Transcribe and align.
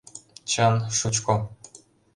Чын, 0.51 0.75
шучко. 0.97 1.35